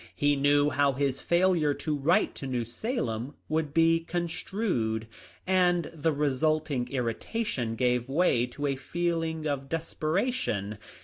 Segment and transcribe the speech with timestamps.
[0.15, 5.05] He knew how his failure to write to New Salem would be construed,
[5.45, 10.79] and the resulting irritation gave way to a feeling of desperation.